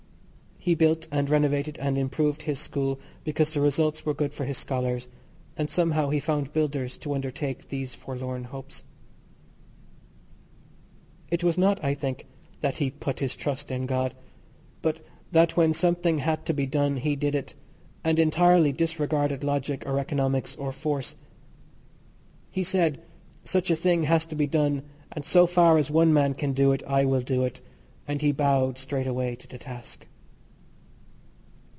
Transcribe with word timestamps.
He 0.63 0.75
built 0.75 1.07
and 1.09 1.27
renovated 1.27 1.79
and 1.79 1.97
improved 1.97 2.43
his 2.43 2.59
school 2.59 2.99
because 3.23 3.49
the 3.51 3.61
results 3.61 4.05
were 4.05 4.13
good 4.13 4.31
for 4.31 4.45
his 4.45 4.59
scholars, 4.59 5.07
and 5.57 5.71
somehow 5.71 6.09
he 6.11 6.19
found 6.19 6.53
builders 6.53 6.97
to 6.99 7.15
undertake 7.15 7.69
these 7.69 7.95
forlorn 7.95 8.43
hopes. 8.43 8.83
It 11.31 11.43
was 11.43 11.57
not, 11.57 11.83
I 11.83 11.95
think, 11.95 12.27
that 12.59 12.77
he 12.77 12.91
"put 12.91 13.21
his 13.21 13.35
trust 13.35 13.71
in 13.71 13.87
God," 13.87 14.13
but 14.83 15.01
that 15.31 15.57
when 15.57 15.73
something 15.73 16.19
had 16.19 16.45
to 16.45 16.53
be 16.53 16.67
done 16.67 16.97
he 16.97 17.15
did 17.15 17.33
it, 17.33 17.55
and 18.03 18.19
entirely 18.19 18.71
disregarded 18.71 19.43
logic 19.43 19.81
or 19.87 19.97
economics 19.97 20.55
or 20.57 20.71
force. 20.71 21.15
He 22.51 22.61
said 22.61 23.01
such 23.43 23.71
a 23.71 23.75
thing 23.75 24.03
has 24.03 24.27
to 24.27 24.35
be 24.35 24.45
done 24.45 24.83
and 25.11 25.25
so 25.25 25.47
far 25.47 25.79
as 25.79 25.89
one 25.89 26.13
man 26.13 26.35
can 26.35 26.53
do 26.53 26.71
it 26.71 26.83
I 26.85 27.03
will 27.03 27.21
do 27.21 27.43
it, 27.45 27.61
and 28.07 28.21
he 28.21 28.31
bowed 28.31 28.77
straightaway 28.77 29.35
to 29.37 29.47
the 29.47 29.57
task. 29.57 30.05